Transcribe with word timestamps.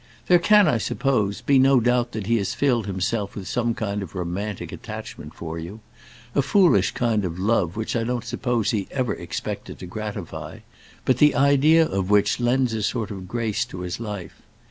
There 0.25 0.39
can, 0.39 0.67
I 0.67 0.79
suppose, 0.79 1.41
be 1.41 1.59
no 1.59 1.79
doubt 1.79 2.13
that 2.13 2.25
he 2.25 2.37
has 2.37 2.55
filled 2.55 2.87
himself 2.87 3.35
with 3.35 3.47
some 3.47 3.75
kind 3.75 4.01
of 4.01 4.15
romantic 4.15 4.71
attachment 4.71 5.35
for 5.35 5.59
you, 5.59 5.79
a 6.33 6.41
foolish 6.41 6.89
kind 6.89 7.23
of 7.23 7.37
love 7.37 7.75
which 7.75 7.95
I 7.95 8.03
don't 8.03 8.25
suppose 8.25 8.71
he 8.71 8.87
ever 8.89 9.13
expected 9.13 9.77
to 9.77 9.85
gratify, 9.85 10.61
but 11.05 11.19
the 11.19 11.35
idea 11.35 11.85
of 11.87 12.09
which 12.09 12.39
lends 12.39 12.73
a 12.73 12.81
sort 12.81 13.11
of 13.11 13.27
grace 13.27 13.63
to 13.65 13.81
his 13.81 13.99
life. 13.99 14.41